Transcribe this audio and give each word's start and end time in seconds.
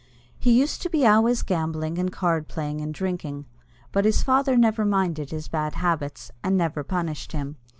He 0.39 0.59
used 0.59 0.81
to 0.81 0.89
be 0.89 1.05
always 1.05 1.43
gambling 1.43 1.99
and 1.99 2.11
card 2.11 2.47
playing 2.47 2.81
and 2.81 2.91
drinking, 2.91 3.45
but 3.91 4.03
his 4.03 4.23
father 4.23 4.57
never 4.57 4.83
minded 4.83 5.29
his 5.29 5.47
bad 5.47 5.75
habits, 5.75 6.31
and 6.43 6.57
never 6.57 6.83
punished 6.83 7.33
him. 7.33 7.55